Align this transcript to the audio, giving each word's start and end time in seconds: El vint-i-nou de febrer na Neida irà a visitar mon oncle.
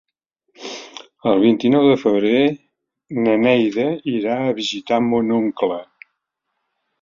El 1.31 1.41
vint-i-nou 1.43 1.89
de 1.91 1.97
febrer 2.03 2.39
na 3.27 3.35
Neida 3.43 3.85
irà 4.15 4.39
a 4.47 4.57
visitar 4.61 4.99
mon 5.11 5.31
oncle. 5.37 5.79